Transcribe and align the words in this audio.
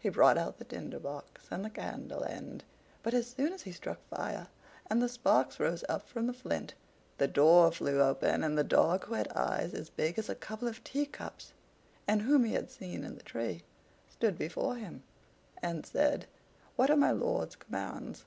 He 0.00 0.08
brought 0.08 0.36
out 0.36 0.58
the 0.58 0.64
Tinder 0.64 0.98
box 0.98 1.46
and 1.48 1.64
the 1.64 1.70
candle 1.70 2.24
end; 2.24 2.64
but 3.04 3.14
as 3.14 3.28
soon 3.30 3.52
as 3.52 3.62
he 3.62 3.70
struck 3.70 4.00
fire 4.08 4.48
and 4.90 5.00
the 5.00 5.08
sparks 5.08 5.60
rose 5.60 5.84
up 5.88 6.08
from 6.08 6.26
the 6.26 6.32
flint, 6.32 6.74
the 7.18 7.28
door 7.28 7.70
flew 7.70 8.00
open, 8.02 8.42
and 8.42 8.58
the 8.58 8.64
dog 8.64 9.04
who 9.04 9.14
had 9.14 9.28
eyes 9.28 9.72
as 9.72 9.88
big 9.88 10.18
as 10.18 10.28
a 10.28 10.34
couple 10.34 10.66
of 10.66 10.82
teacups, 10.82 11.52
and 12.08 12.22
whom 12.22 12.42
he 12.42 12.54
had 12.54 12.72
seen 12.72 13.04
in 13.04 13.14
the 13.14 13.22
tree, 13.22 13.62
stood 14.10 14.36
before 14.36 14.74
him, 14.74 15.04
and 15.62 15.86
said: 15.86 16.26
"What 16.74 16.90
are 16.90 16.96
my 16.96 17.12
lord's 17.12 17.54
commands?" 17.54 18.24